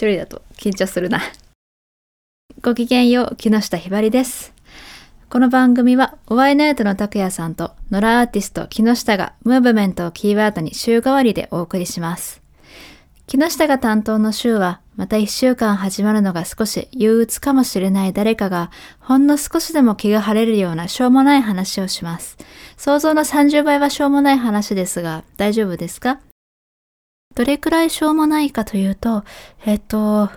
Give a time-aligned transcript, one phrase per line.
[0.00, 1.20] 一人だと緊張するな。
[2.62, 4.54] ごきげんよう、木下ひばりです。
[5.28, 12.40] この番組は、おワイナイトの拓也さんと、野良アーティスト木下が、ムーブメントをキーワードに週替わりでお送りします。
[13.26, 22.38] 木下が担当の週は、また一週間始まるのが少し憂鬱かもしれない誰かが、ほんの少しでも気が晴れるようなしょうもない話をします。
[22.78, 26.20] 想像の30倍はしょうもない話ですが、大丈夫ですか？
[27.32, 29.22] どれくらいしょうもないかというと、
[29.64, 30.30] えっと、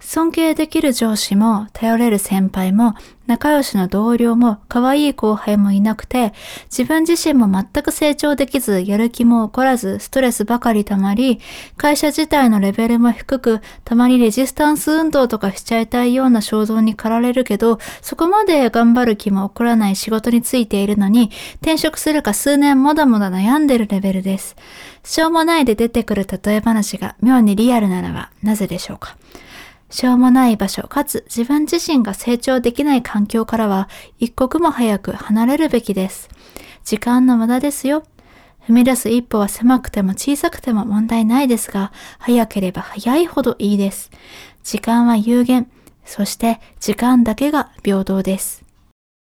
[0.00, 2.94] 尊敬できる上司も頼れる先輩も
[3.26, 6.32] 仲良しの同僚も可愛い後輩もいなくて
[6.64, 11.38] 自分自身も全く成長できずやる気も起こらずストレスばかり溜まり
[11.76, 21.30] 会社自体のレベルも低くたまにレジスタンス運動とかしちゃいたいような衝動に駆られるけどそこまで頑張る気も起こらない仕事についているのに
[21.60, 24.56] 転職するか数年もだもだ悩んでるレベルです。
[25.04, 29.16] しょうもないで出てくる例え話が妙にリアルなのはなぜでしょうか？
[29.90, 33.88] しょうもない場所、かつ自分自身が成長できない環境からは
[34.18, 36.28] 一刻も早く離れるべきです。
[36.84, 38.04] 時間の無駄ですよ。
[38.68, 44.10] 踏み出す一歩は狭くても小さくても問題ないですが、早ければ早いほどいいです。
[44.62, 45.68] 時間は有限。
[46.04, 48.64] そして時間だけが平等です。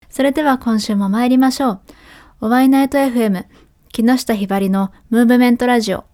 [0.09, 1.81] それでは今週も参りましょう。
[2.41, 3.45] おワイナイト FM
[3.91, 6.10] 木下ひばりのムーブメントラジオ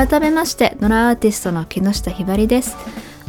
[0.00, 2.74] 改めまして野良アーティストの木下ひばりです。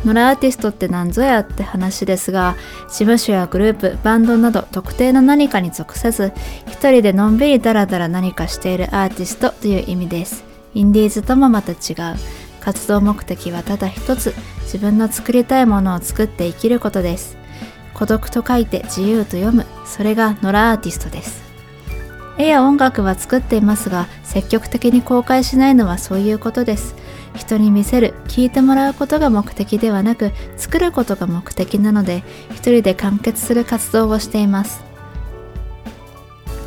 [0.05, 2.55] 野良アーティストって何ぞやって話ですが
[2.87, 6.31] 事務所やグループバンドなど特定の何かに属せず
[6.67, 10.45] 一人でのんびりダラダラ何かしているアーティストという意味です。
[10.73, 11.75] インディーズともまた違う。
[12.61, 14.33] 活動目的はただ一つ。
[14.61, 17.35] 自分の作りたいものを作って生きることです。
[17.93, 19.65] 孤独と書いて自由と読む。
[19.85, 21.50] それが野良アーティストです。
[22.37, 26.95] 絵や音楽は作っていますが積極的に公開しないのはそういうことです。
[27.35, 34.83] 人に見せる聞いてもらうことが目的ではなく作ることが目的なので一人で完結する活動をしています。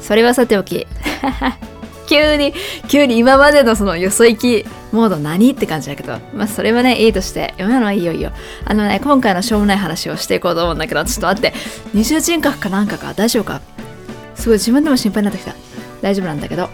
[0.00, 0.86] それはさておき
[2.06, 2.52] 急に
[2.88, 8.30] 急に今までのそのよそ行きモード何って感じだけどまあそれはねいいとして読めのはいいよいいよ。
[8.64, 11.54] あのね今回のしょうもない話をしていこうと思うんだけどちょっと待って。
[11.94, 13.60] 二重人格かなんかか大丈夫か？
[14.44, 15.54] すごい自分でも心配になってきた。
[16.02, 16.68] 大丈夫なんだけど。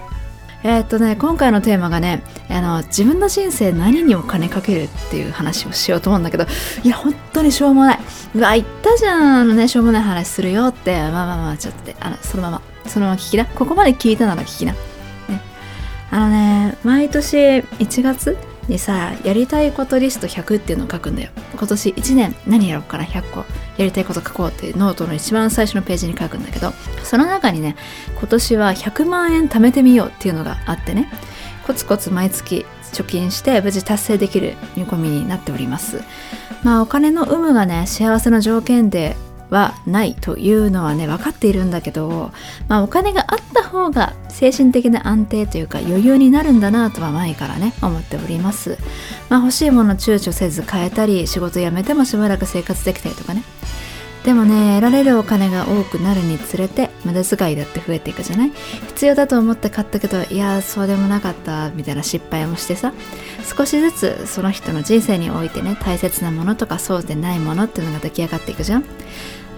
[0.64, 6.46] えー、っとね今回のテーマがねあの自分の人生何にお金かけるっていう話をしようと思うんだけど
[6.82, 7.98] いや本当にしょうもない。
[8.34, 9.40] うわ言ったじゃん。
[9.42, 10.96] あのねしょうもない話するよって。
[10.96, 12.62] まあまあまあちょっとあのそのまま。
[12.86, 13.46] そのまま聞きな。
[13.46, 14.78] ここまで聞いたなら聞きな、ね、
[16.10, 18.36] あのね毎年1月
[18.66, 21.30] にさやりたいことリスト100っていうのを書くんだよ。
[21.56, 23.44] 今年1年何やろうかな100個
[23.80, 27.76] やりたいこと書こうってノートの一番最初のページに書くんだけどその中にね
[28.18, 31.10] 今年は100万円貯めてみようっていうのがあってね
[31.66, 36.02] コツコツ毎月貯金して無事達成できる見込みになっております。
[36.62, 39.16] まあお金の有無がね幸せの条件で
[39.50, 42.30] はないというのはね分かっているんだけど、
[42.68, 48.78] まあ、お金があった方が精神的な安定というか余裕になるんだなとは前からね思っております、
[49.28, 53.42] まあ、欲しいもの躊躇せず変えたり仕事辞めてもしばらく生活できたりとかね。
[54.24, 58.52] でもね得られるお金が多くなるにつれて無駄遣いだって増えていくじゃない？
[58.88, 62.92] 必要だと思って買ったけどいやそうでもなかったみたいな失敗もしてさ
[63.56, 68.84] 少しずつその人の人生においてね大切なものとかそうでないものっていうのが出来上がっていくじゃん。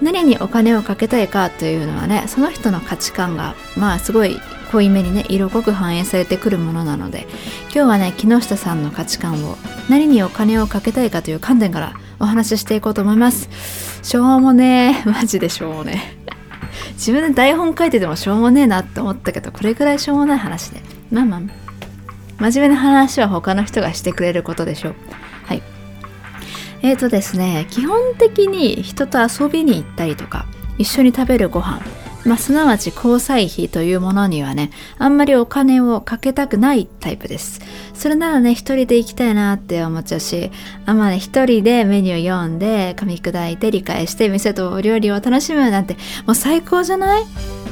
[0.02, 4.40] 何にお金をかけたいかというのはねその人の価値観がまあすごい
[4.72, 7.26] 濃いめにね色濃く反映されてくるものなので
[7.64, 9.56] 今日はね木下さんの価値観を
[9.88, 13.48] 何にお金をかけたいかという観点からお話ししていこうと思います。
[14.02, 15.08] しょうもねえ。
[15.08, 16.16] マジでしょうもね
[16.94, 20.82] 自分で台本書いててもしょうもねえなって思ったけどこれくらいしょうもない話で。
[21.10, 21.40] まあまあ。
[22.38, 24.94] 真面目な話は他の人がしてくれることでしょう。
[26.82, 30.46] はいえーとですね基本的に人と遊びに行ったりとか
[30.78, 31.80] 一緒に食べるご飯
[32.24, 37.60] まあ、すなわち交際費というものにはね、あんまりお金をかけたくないタイプです。
[37.94, 40.52] それならね、一人で行きたいなって思っちゃうし、
[40.86, 45.94] あんまね、一人でメニュー読んで、噛み砕いて理解して、店とお料理を楽しむなんて、
[46.24, 47.24] もう最高じゃない？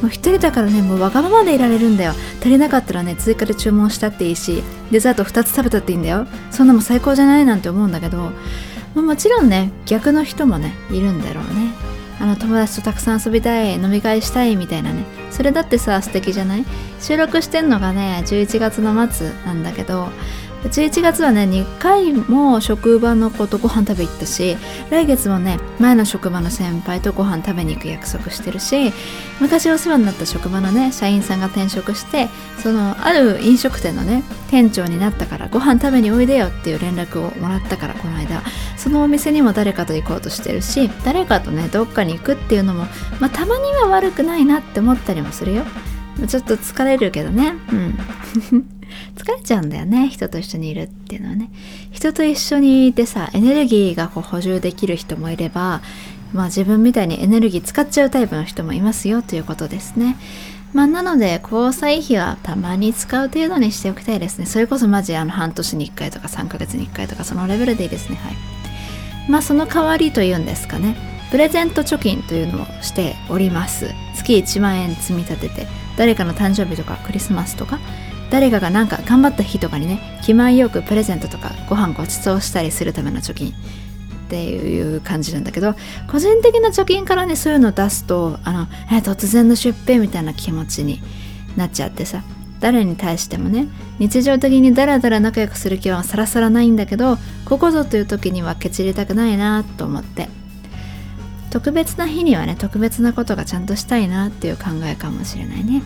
[0.02, 2.14] もう一人だからね、もうわがままでいられるんだよ。
[2.40, 6.26] 足りなかったらね、追加で注文したっていいし、デザート2つ食べたっていいんだよ。
[6.50, 7.44] そんなも最高じゃない？
[7.44, 8.32] なんて思うんだけど、
[8.94, 11.72] まあ、もちろんね、逆の人もね、いるんだろうね。
[12.22, 16.66] あの友達とたくさん遊びたい飲み会したいみたいなねそれだってさ素敵じゃない？
[17.00, 20.10] 収録してんのがね11月の末なんだけど
[20.64, 24.56] 11月はね2回も職場の子とご飯食べ行ったし
[24.90, 28.92] 来月もね前の職場の先輩とご飯食べに行く約束してるし
[29.40, 32.28] 昔お世話になった職場のね社員さんが転職して
[32.62, 38.42] そのある飲食店のね店長になったからご飯食べにおいでよっていう連絡をもらったからこの間。
[38.80, 42.86] そのお店にも誰かと行こうとしてるし誰かとねどっかに行くっていうのも、
[43.20, 45.64] まあ、たまには悪くないなって思ったりもするよ。
[46.26, 47.54] ちょっと疲れるけどね。
[47.72, 48.79] うん。
[49.16, 51.50] 疲れちゃうんだよね人と一緒にいるっていうのはね。
[51.90, 55.80] 人と一緒にいてさエネルギーがこう補充できる人もいれば
[56.32, 60.16] まあ自分みたいにエネルギー使っちゃうタイプの人もいますよということですね。
[60.72, 64.46] まあなので交際費はたまに使う程度にしておきたいですね。
[64.46, 68.16] それこそマジあの半年に1回とか3ヶ月に1回とかそのレベルでいいですね。
[68.16, 68.34] はい。
[69.28, 70.96] まあその代わりというんですかね。
[71.30, 73.86] プレゼント貯金というのをしております。
[74.14, 75.66] 月1万円積み立てて
[75.96, 77.78] 誰かの誕生日とかクリスマスとか
[78.30, 83.52] 誰かがなんか頑張った日とかにね気前よくプレゼントとかご飯ごちそうしたりするための貯金。
[83.52, 85.74] っていう感じなんだけど
[86.06, 91.02] 個人的な貯金からねそういうのを出すとあのえ突然の出費みたいな気持ちに
[91.56, 92.22] なっちゃってさ。
[92.60, 93.68] 誰に対してもね
[93.98, 97.16] 日常的にダラダラ仲良くする気はさらさらないんだけど
[97.46, 100.28] ここぞという時にはケチりたくないなと思って。
[101.50, 105.82] 特別な日にはね特別なことがちゃんとしたいなっていう考えかもしれないね。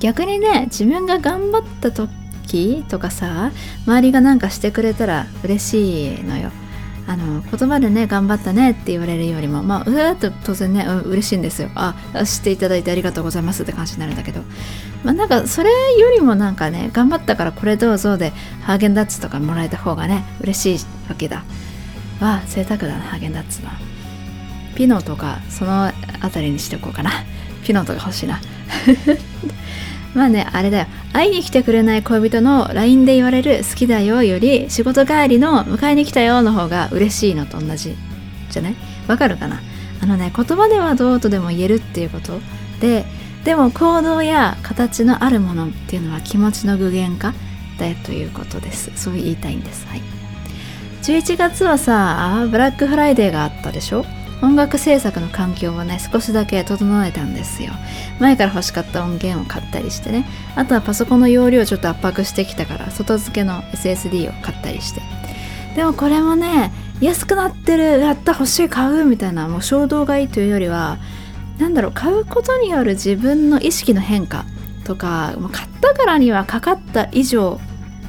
[0.00, 3.52] 逆にね自分が頑張った時とかさ
[3.86, 6.50] 周りがなんかしてくれたら嬉しいのよ。
[7.06, 11.70] あの言葉でね頑張ったねって言われるよりもまあうわーっと当然ね、う嬉しいんですよ。
[11.74, 11.94] あ
[12.26, 14.42] 知っていただいてありがとうございますって感じになるんだけど。
[15.04, 21.44] まあなんかそれよりもなんかね頑張ったからこれどうぞでハーゲンダッツとかもらえた方がね嬉しいわけだ。
[22.20, 23.72] わあ贅沢だなハーゲンダッツは
[24.74, 25.90] ピノとかその
[26.20, 27.10] 辺りにしておこうかな。
[27.68, 28.40] ピノとか欲しいな。
[30.14, 30.86] まあねあれだよ。
[31.12, 37.94] 会いに来てくれない恋人の LINE で言われる好きだよより仕事帰りの迎えに来たよの方が嬉しいのと同じ
[38.50, 38.74] じゃない？
[39.06, 39.60] わかるかな？
[40.02, 42.40] あのね言葉ではどうとでも言えるっていうこと
[42.80, 43.04] で
[43.44, 47.34] でも行動や形のあるものっていうのは気持ちの具現化？
[47.78, 48.90] だよということです。
[48.96, 49.86] そう言いたいんです。
[49.88, 50.02] はい。
[51.02, 54.06] 11月はさブラックフライデーがあったでしょ？
[54.40, 57.72] 音楽制作の環境をね少しだけ整えたんですよ。
[58.20, 60.28] 前から欲しかった音源を買ったりしてね。
[60.54, 65.02] あとはパソコンの容量をちょっと圧迫してきたから外付けの SSD を買ったりして。
[65.74, 70.98] でもこれもね安くなってるやった欲しい買うみたいなもう衝動買いというよりは
[71.58, 74.44] 何だろう買うことによる自分の意識の変化
[74.84, 77.60] とか買ったからにはかかった以上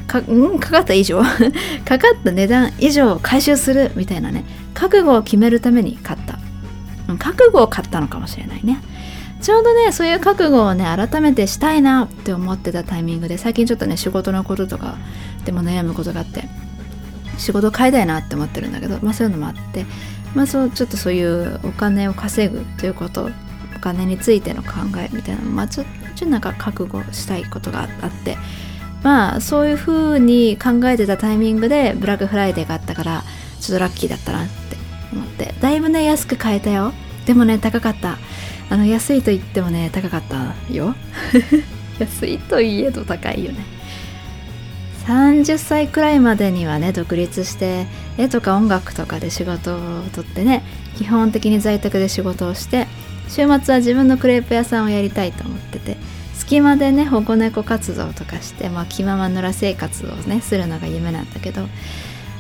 [0.10, 1.22] か,、ん、かかった以上。
[1.86, 4.44] かかった値段以上回収するみたいなね。
[4.74, 6.40] 覚悟を決めるために買った、
[7.08, 8.82] うん、覚悟を買ったのかもしれないね。
[9.42, 14.98] ちょうどねそういう覚悟をね改めてしたいなって思ってたタイミングで最近ちょっとね仕事のこととか
[15.46, 16.44] でも悩むことがあって
[17.38, 19.86] 仕事変えたいなって思ってるんだけどまあそういうのもあって
[20.36, 23.30] まあそうちょっとそういうお金を稼ぐということ
[23.78, 25.86] お金についての考えみたいなまあちょっ
[26.18, 28.38] となんか覚悟したいことがあって
[29.04, 33.24] まあそういう風に考えてたタイミングでブラックフライデーがあったから
[33.60, 34.78] ちょっとラッキーだったなって
[35.14, 35.54] 思って。
[35.60, 36.94] だいぶね安く買えたよ。
[37.26, 38.18] でもね高かった。
[38.72, 40.96] あの安いと言ってもね高かったよ。
[42.00, 43.80] 安いといえど高いよね。
[45.06, 50.64] 30歳くらいまでにはね独立して絵とか音楽とかで仕事を取ってね
[50.98, 52.88] 基本的に在宅で仕事をして
[53.28, 56.19] 週末は自分のクレープ屋さんをやりたいと思ってて。
[56.40, 61.68] 隙間でね保護猫活動とかして、まあ、気まま野良生活をねするのが夢なんだけど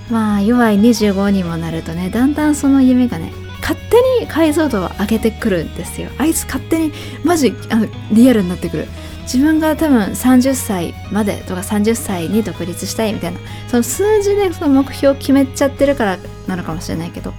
[0.10, 6.10] まあ弱い25にもなるとねだんだんその夢がね勝手に解像度を上げてくるんですよ。
[6.18, 8.88] あいつ勝手にマジあのリアルになってくる。
[9.24, 17.32] 自分が多分30歳までとか30歳に独立したいみたいなその数字でその目標を決めちゃってるからなのかもしれないけど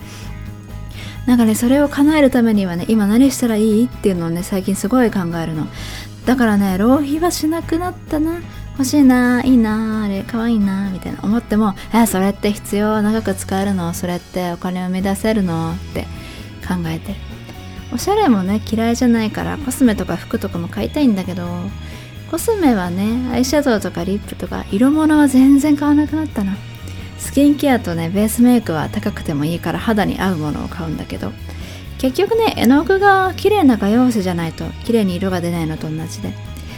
[1.26, 5.66] なんかねそれを叶えるためにはね今何したらいいっていうのをね最近すごい考えるの。
[6.26, 8.40] だからね浪費はしなくなったな。
[8.72, 13.92] 欲しいないいなあれ可愛いなみたいな思ってもえそれって必要長く使えるの？
[13.92, 15.72] それってお金を生み出せるの？
[15.72, 16.04] って
[16.66, 17.18] 考えてる。
[17.92, 21.46] おしゃれもね嫌いじゃないからコスメとか服とかも買いたいんだけど
[22.30, 26.56] コスメはねアイシャドウとかリップとか色物は全然買わなくなったな。
[27.18, 31.32] スキンケアとねベースメイクは高くてもいいから肌に合うものを買うんだけど
[32.00, 36.32] 結局ね絵の具が綺麗な画用紙じゃないと綺麗に色が出ないのと同じで。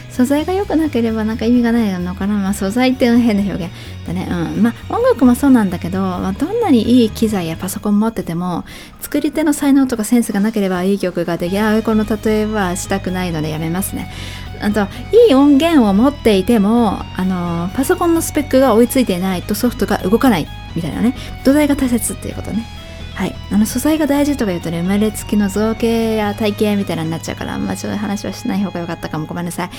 [0.09, 3.73] 素材が良くなければなんか意味がないのかな、まあ、素材っていうの変な表現。
[4.05, 4.27] だね。
[4.29, 4.61] うん。
[4.61, 8.63] まあ音楽もそうなんだけど、まあ、どんなにいい機材やパソコン持ってても
[9.01, 14.11] 作り手の才能とかセンスがなければいい曲ができあこの例えはしたくないのでやめますね。
[14.61, 14.81] あと
[15.15, 21.15] いい音源を持っていてもあのパソコンのスペックが追いついていないとソフトが動かないみたいなね。
[21.43, 22.82] 土台が大切っていうことね。
[23.15, 23.35] はい。
[23.51, 29.27] あの素材が大事とか言うとね生まれつきの造形や体型みたいなになっちゃうからあんまちょっと話はしない方が良かったかも。
[29.27, 29.69] ごめんなさい。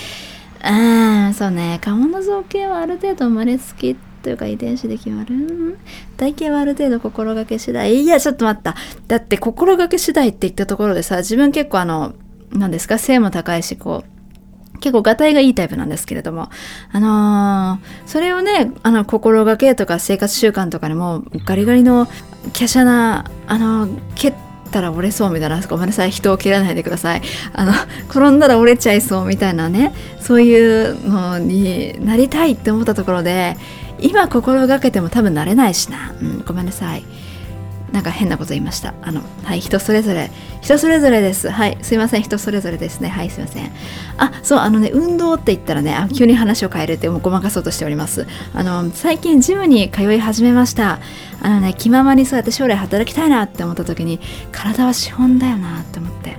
[0.66, 1.78] うんそうね。
[1.82, 5.78] 顔の造形はある程度生まれつきというか遺伝子で決まる？
[6.16, 7.94] 体型はある程度心がけ次第？
[8.02, 8.76] いやちょっと待った。
[9.08, 12.14] だって心がけ次第って言ったところでさ自分結構あの
[12.52, 12.98] 何ですか？
[12.98, 16.50] 背も高いしこう結構がたいがいいタイプなんですけれども、
[16.92, 22.06] あのー、それをね、あの、心がけとか生活習慣とかにも、ガリガリの
[22.52, 24.34] 華奢な、あの、蹴っ
[24.70, 27.22] たら折れそうみたいな、ごめんなさい、人を蹴らないでください。
[27.52, 27.72] あの、
[28.08, 33.56] 転んだら折れちゃいそうみたいなね、そういうのになりたいって思ったところで、
[34.00, 36.12] 今心がけても多分なれないしな。
[36.20, 37.04] うん、ごめんなさい。
[37.94, 38.92] なんか変なこと言いました。
[39.02, 40.28] あの、はい、人それぞれ、
[40.60, 41.48] 人それぞれです。
[41.48, 43.08] はい、すいません、人それぞれですね。
[43.08, 43.70] はい、すいません。
[44.16, 48.26] あ、そう、あのね、運動って言ったらね、あ急に話を変えるってもうごまかそうとしております。
[48.52, 50.98] あの、最近ジムに通い始めました。
[51.40, 54.18] あのね、気ままにそうやって将来働きたいなって思った時に、
[54.50, 56.36] 体は資本だよなって思って。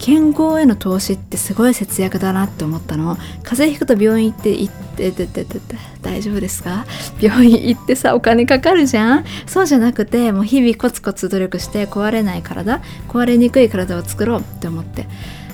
[0.00, 3.16] 健康への投資ってすごい節約だなって思ったの。
[3.42, 5.60] 風邪ひくと病院行って行ってててて。
[6.00, 6.86] 大丈夫ですか？
[7.20, 9.24] 病院行ってさお金かかるじゃん？
[9.46, 15.06] そうじゃなくてもう日々コツコツ努力して壊れない体壊れにくい体を作ろうって思って。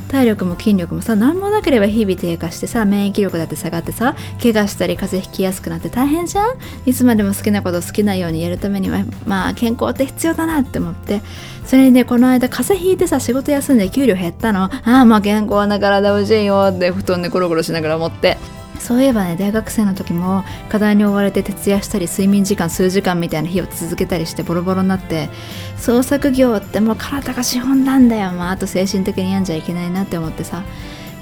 [0.08, 6.56] 体力も筋力もさ何もなければ日々低下してさ免疫力だって下がってさ怪我したり風邪ひきやすくなって大変じゃん？
[6.86, 11.22] いつまでも好きなこと好きなようにやるためにはまあ健康って必要だなって思って。
[11.64, 14.64] それにねこの間風邪ひいてさ仕事休んで給料減ったの。
[14.64, 18.38] ああまあ健康な体欲しいよって布団でゴロゴロしながら思って。
[18.78, 25.28] そういえばね大学生の時も課題に追われて徹夜したり睡眠時間数時間みたいな日を続けたりしてボロボロになって
[25.76, 30.62] 創作業ってもう体が資本なんだよまああと精神的に病んじゃいけないなって思ってさ。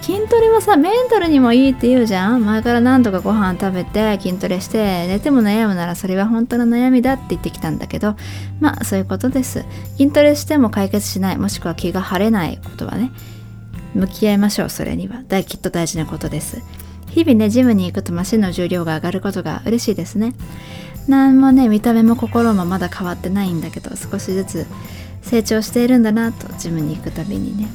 [0.03, 2.45] 筋トレはさメンタルにもいいって言うじゃん。
[2.45, 8.15] 前から何とかご飯食べて筋トレして寝ても悩むならそれは本当の悩みだって言ってきたんだけど
[8.61, 9.65] まあそういうことです。
[9.97, 13.13] 筋トレしても解決しないもしくは気が晴れないことはね
[13.95, 15.23] 向き合いましょうそれには。
[15.27, 16.61] 大きっと大事なことです。
[17.15, 20.35] 日々ねジムに行くとマシンの重量が上がることが嬉しいですね。
[21.07, 24.67] 何もね見た目も心もまだ変わってないんだけど少しずつ
[25.23, 27.69] 成長しているんだなとジムに行くたびにね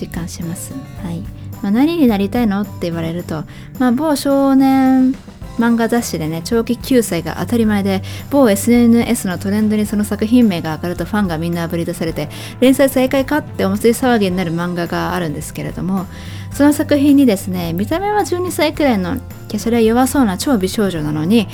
[0.00, 0.72] 実感します。
[1.04, 1.20] はい、
[1.62, 3.44] まあ、何になりたいのって言われると
[3.78, 5.14] まあ某少年
[5.58, 16.06] 漫画雑誌でね長期救済が当たり前で某 SNS のトレンドにその作品名が上がるとファンがみんなあぶり出されて連載再開かってお祭り騒ぎになる漫画があるんですけれども
[16.54, 19.16] その作品にですね見た目は12歳くらいの
[19.48, 21.48] 華奢で弱そうな超美少女なのに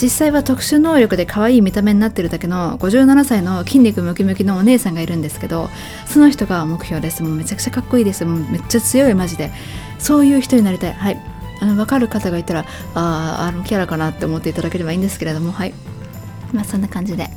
[0.00, 5.68] 実際は特殊能力で可愛い見た目になってるだけの57歳の筋肉ムキムキのお姉さんがいるんですけど
[6.06, 7.22] その人が目標です。
[7.22, 8.24] もうめちゃくちゃかっこいいです。
[8.24, 9.50] もうめっちゃ強いマジで。
[9.98, 10.92] そういう人になりたい。
[10.92, 11.22] はい。
[11.60, 15.50] あの分かる方がいたらあああのキャラかなって思っていただければいいんですけれども。
[15.52, 15.72] はい。
[16.52, 17.30] まあそんな感じで。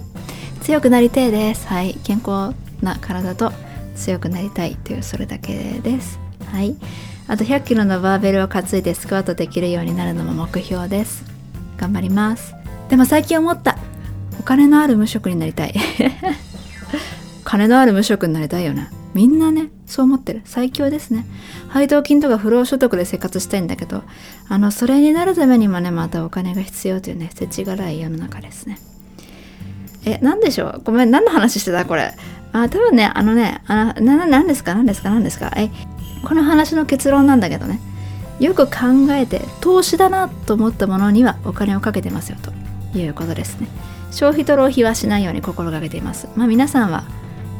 [0.61, 1.65] 強くなりたいです。
[1.67, 1.93] はい。
[2.03, 3.53] 健康な体と
[3.95, 6.28] 強くなりたいというそれだけです。
[6.51, 6.75] はい。
[7.27, 11.23] あと100キロのバーベルを担いでスクワットできるようになるのも目標です。
[11.77, 12.53] 頑張ります。
[12.89, 13.77] でも最近思った。
[14.39, 15.75] お金のある無職になりたい。
[17.43, 18.89] 金のある無職になりたいよね。
[19.13, 20.41] みんなねそう思ってる。
[20.45, 21.25] 最強ですね。
[21.67, 24.03] 配当金とか不労所得で生活したいんだけど
[24.47, 28.79] あのそれになるためにもねまたお金が必要というね世知辛い世の中ですね。
[30.05, 30.81] え何でしょう？
[30.83, 31.85] ごめん何の話してた？
[31.85, 32.11] これ。
[32.53, 34.73] あ多分ねあのねあな何ですか？
[34.73, 35.09] 何ですか？
[35.09, 35.51] 何ですか？
[35.55, 35.69] え
[36.23, 37.79] この話の結論なんだけどね。
[38.39, 42.51] よく考えて投資だなと思ったものにはお金をかけてますよと。
[42.97, 43.67] いうことですね。
[44.11, 46.27] 消費と浪費はしないように心がけています。
[46.35, 47.03] まあ皆さんは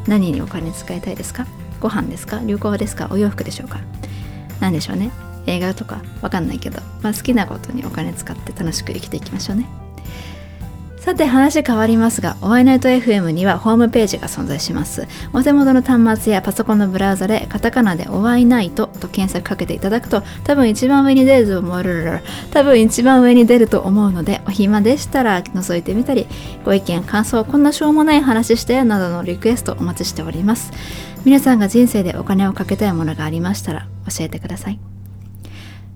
[0.08, 1.46] 何にお金使いたいですか？
[1.80, 2.42] ご飯ですか？
[2.44, 3.10] 旅行ですか？
[3.12, 3.80] お洋服でしょうか？
[4.60, 5.12] 何でしょうね。
[5.46, 9.68] 映画とかわかんないけど、まあ、好きなことにお金使って楽しく生きていきましょうね。
[11.00, 15.08] さて話変わりますが、おワイナイト FM にはホームページが存在します。
[15.32, 26.28] お手元の端末やパソコンのブラウザでカタカナでおワイナイトと検索かけていただくと多分一番上に出ると思う多分一番上に出ると思うのでお暇でしたら覗いてみたり
[26.66, 30.72] ご意見感想こんなしょうもない話してなどのリクエストお待ちしております。
[31.26, 34.80] 皆さんが人生でお金をかけたいものがありましたら教えてください。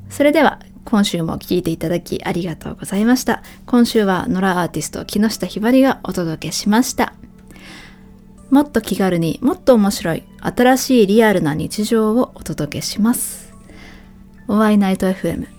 [0.10, 3.42] それでは今週も聴いていただきありがとうございました。
[3.66, 7.14] 今週は野良アーティスト木下ひばりがお届けしました。
[8.50, 13.54] もっと気軽にもっと面白い新しいリアルな日常をお届けします。
[14.48, 15.53] お会いナイト FM